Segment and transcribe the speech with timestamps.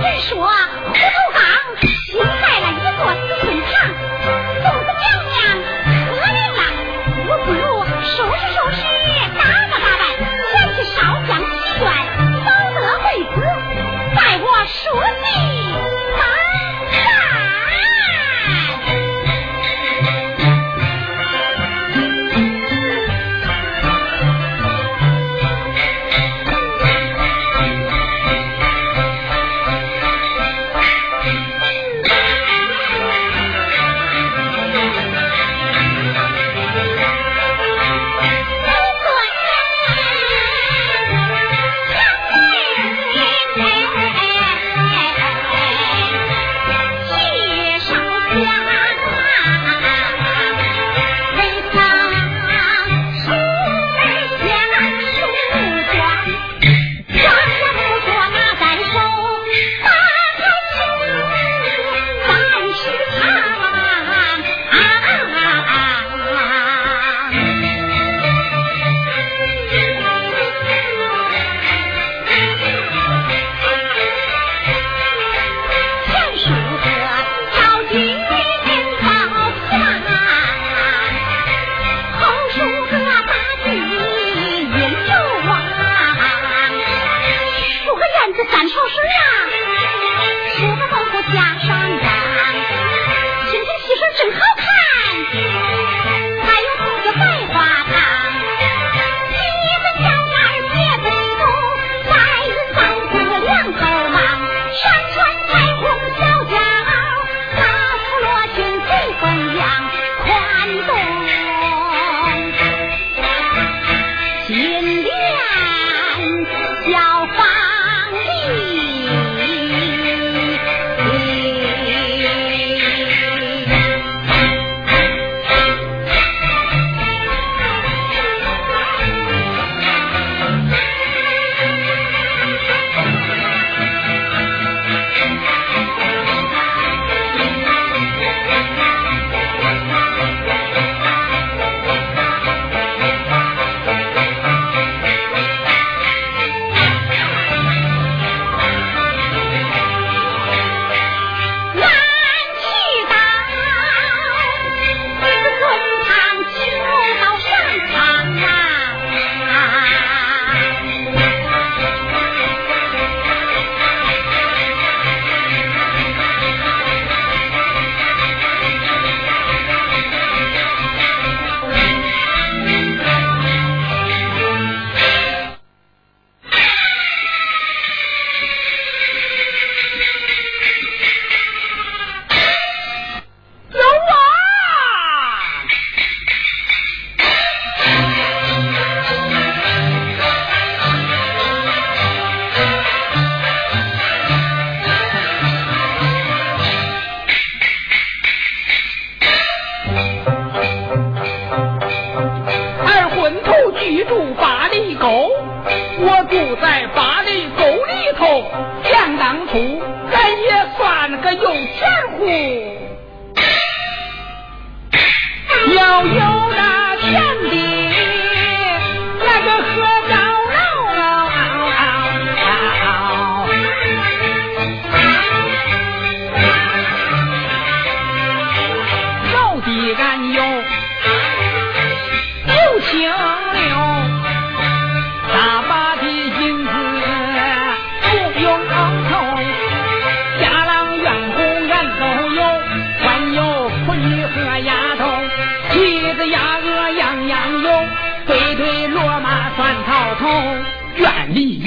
[0.00, 0.70] 认识我啊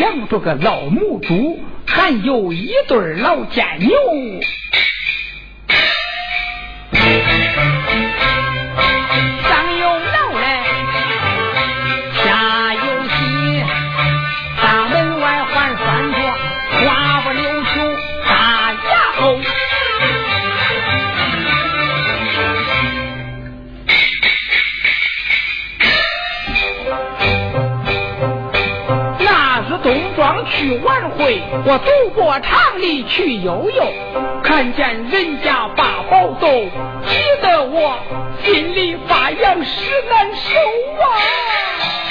[0.10, 3.90] 养着个老母猪，还有一对老奸牛。
[31.66, 33.94] 我走过长里去悠悠
[34.44, 36.48] 看见人家把宝逗
[37.06, 37.98] 急得我
[38.44, 40.60] 心里发痒实难受
[41.02, 42.10] 啊。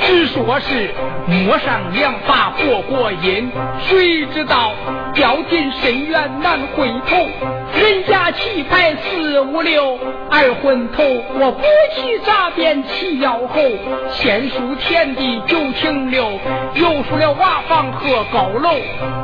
[0.00, 0.90] 只说是
[1.26, 4.72] 摸上两把过过瘾谁知道
[5.14, 7.16] 掉进深渊难回头
[7.80, 9.98] 人家棋牌四五六，
[10.30, 11.02] 二婚头，
[11.38, 11.62] 我不
[11.94, 13.62] 去诈骗起要后，
[14.10, 16.38] 先输田地九顷六，
[16.74, 18.70] 又输了瓦房和高楼。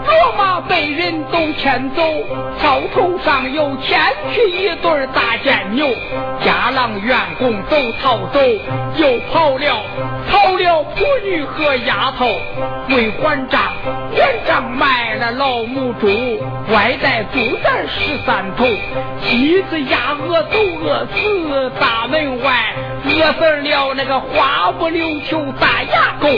[0.07, 2.03] 骡马被人都牵走，
[2.59, 4.01] 草头上又牵
[4.33, 5.87] 去一对大贱牛。
[6.43, 8.41] 家郎员工都逃走，
[8.97, 9.83] 又跑了，
[10.31, 12.27] 跑了仆女和丫头。
[12.89, 13.61] 为还账，
[14.15, 16.09] 连账卖了老母猪，
[16.73, 18.67] 外带猪蛋十三头。
[19.23, 22.75] 鸡子鸭鹅都饿死，大门外
[23.05, 26.29] 饿死了那个花不溜秋大牙狗。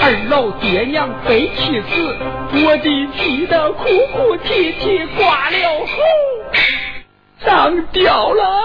[0.00, 2.16] 二老爹娘被气死，
[2.64, 5.86] 我的气得哭哭啼啼，挂了喉，
[7.44, 8.62] 上吊了。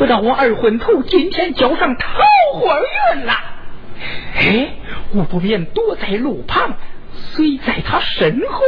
[0.00, 2.08] 不到我二婚头今天交上桃
[2.54, 3.34] 花运了。
[4.34, 4.70] 哎，
[5.14, 6.72] 我不便躲在路旁，
[7.12, 8.62] 随在他身后，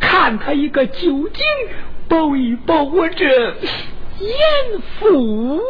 [0.00, 1.44] 看他一个究竟，
[2.08, 5.60] 保一保我这严父。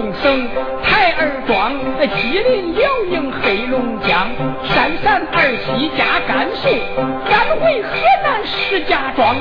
[0.00, 0.48] 东省
[0.82, 1.74] 台儿庄，
[2.16, 4.30] 吉林辽宁黑龙江，
[4.64, 6.70] 山陕二西加甘肃，
[7.28, 7.88] 安徽河
[8.24, 9.36] 南石家庄，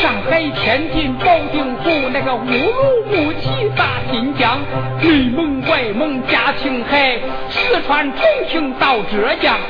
[0.00, 4.58] 上海天津保定府，那个乌鲁木齐大新疆，
[5.00, 7.16] 内蒙外蒙加青海，
[7.48, 9.60] 四川重庆到浙江，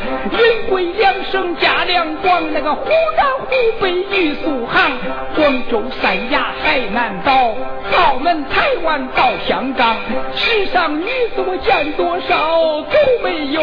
[2.22, 3.46] 逛，那个湖南湖
[3.80, 4.90] 北玉树杭。
[5.34, 7.54] 广州、三亚、海南岛、
[7.96, 9.96] 澳门、台湾到香港，
[10.34, 13.62] 世上女子我见多少，都没有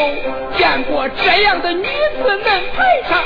[0.58, 3.22] 见过这样的女子能排场。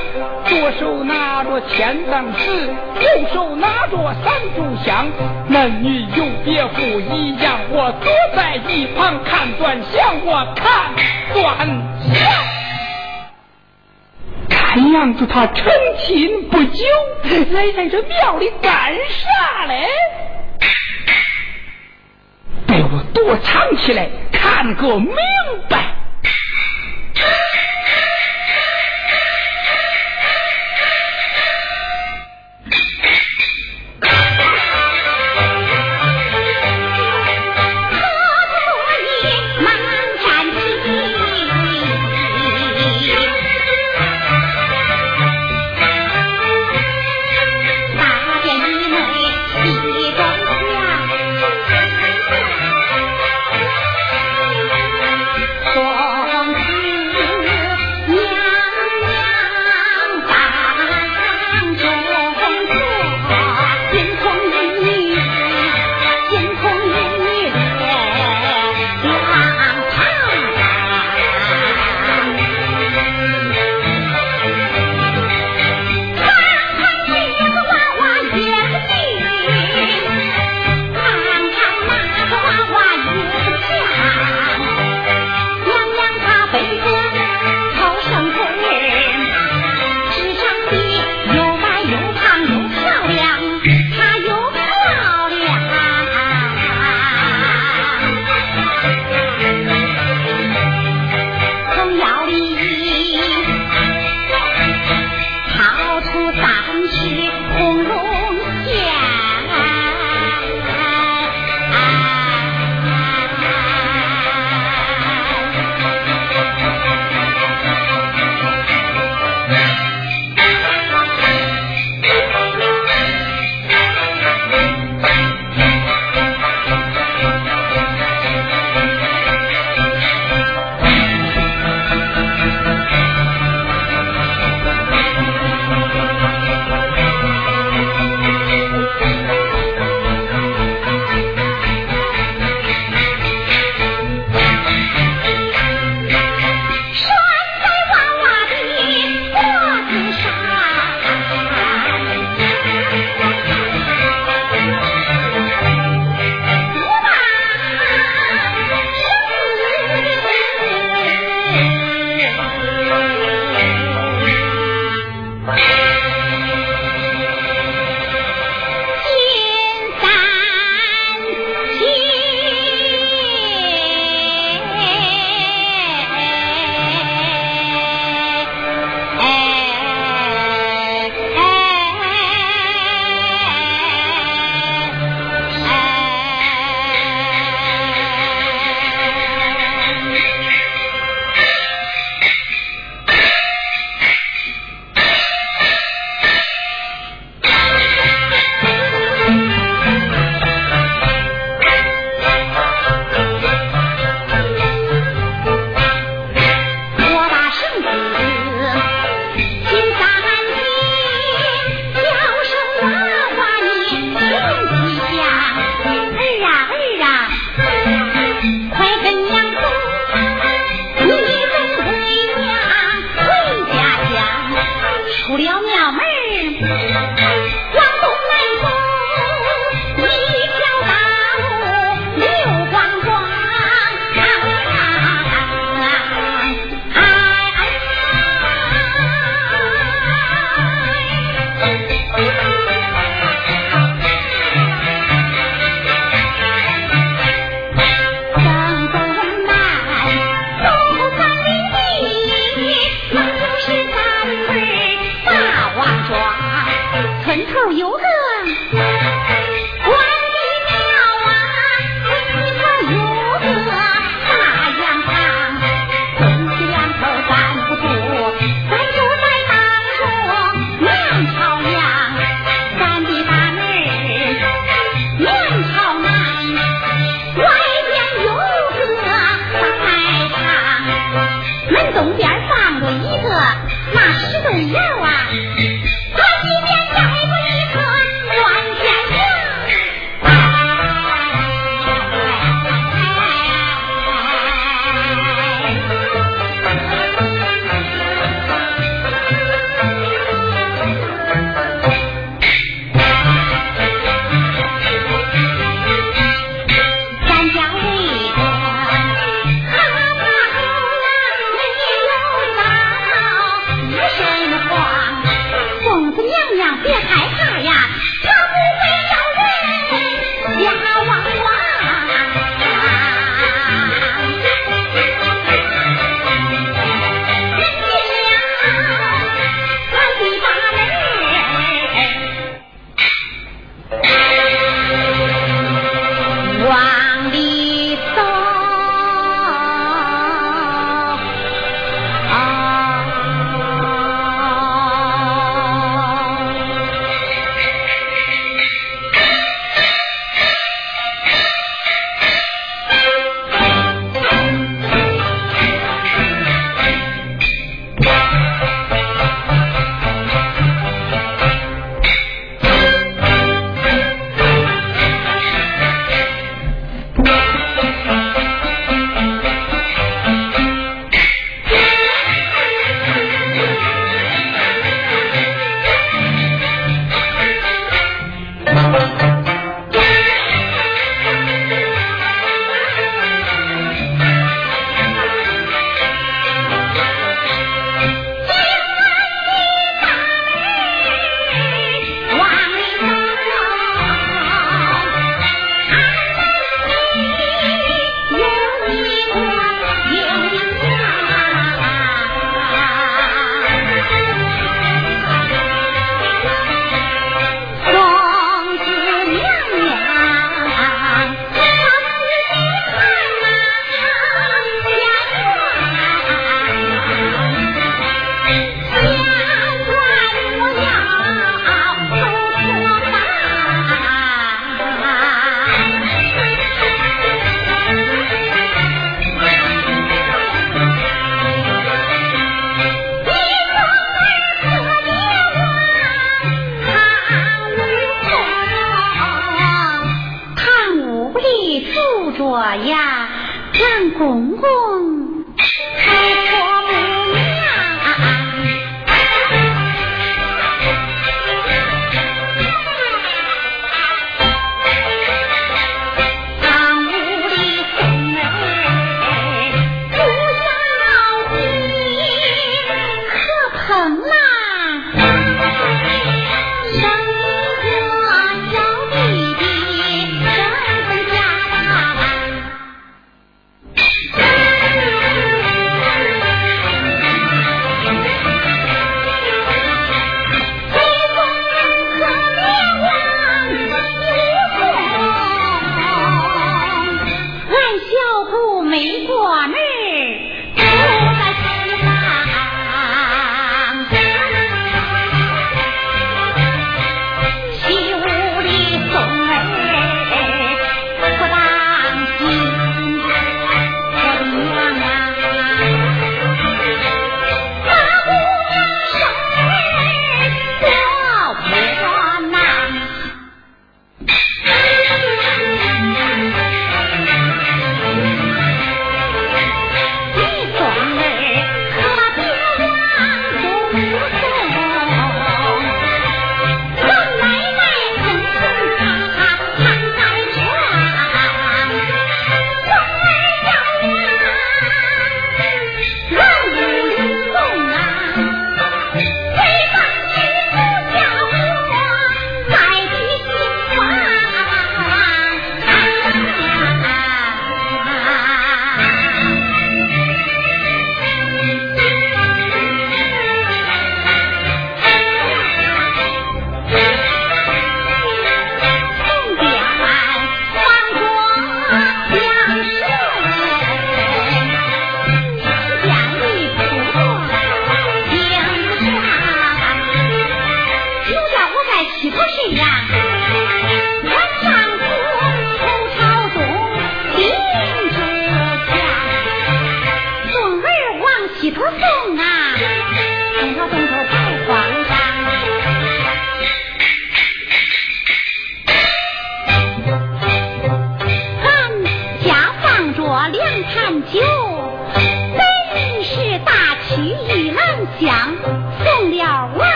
[0.46, 2.68] 左手拿着千张纸，
[3.00, 5.08] 右手拿着三炷香，
[5.48, 7.60] 男女有别不一样。
[7.70, 10.94] 我躲在一旁看端详，我看
[11.34, 11.68] 端
[12.14, 12.61] 详。
[14.74, 15.66] 看样子他成
[16.00, 16.86] 亲不久，
[17.52, 19.86] 来在这庙里干啥嘞？
[22.68, 25.14] 被我躲藏起来，看个明
[25.70, 25.96] 白。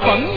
[0.00, 0.27] 朋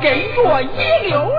[0.00, 1.32] 给我一流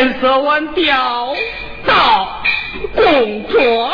[0.00, 1.34] 天色晚，吊
[1.86, 2.42] 到
[2.96, 3.92] 公婆。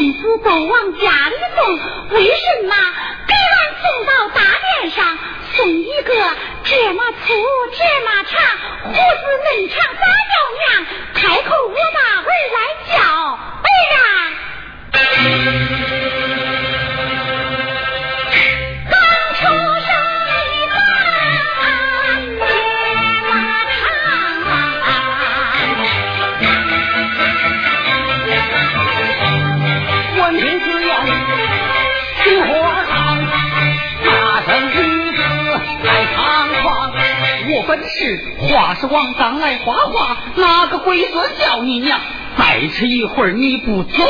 [0.00, 1.78] 杏子都往家里送，
[2.16, 2.74] 为什么
[3.28, 4.40] 给俺送到大
[4.80, 5.18] 殿上？
[5.52, 6.14] 送一个
[6.64, 7.34] 这么粗
[7.76, 8.40] 这么长，
[8.84, 8.98] 胡子
[9.44, 10.32] 嫩长咋叫？
[10.56, 10.64] 娘
[11.12, 12.24] 开口，我把儿
[12.56, 12.58] 来
[12.96, 12.96] 叫。
[13.62, 13.98] 哎呀。
[37.70, 42.00] 本事，话是往当来画画，哪个龟孙叫你娘？
[42.36, 44.02] 再吃一会儿你不走。